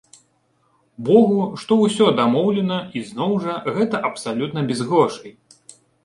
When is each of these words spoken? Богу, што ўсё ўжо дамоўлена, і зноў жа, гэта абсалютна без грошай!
Богу, 1.09 1.41
што 1.63 1.75
ўсё 1.81 2.03
ўжо 2.07 2.13
дамоўлена, 2.19 2.79
і 2.99 3.03
зноў 3.09 3.35
жа, 3.43 3.53
гэта 3.75 4.01
абсалютна 4.09 4.63
без 4.71 4.79
грошай! 4.89 5.31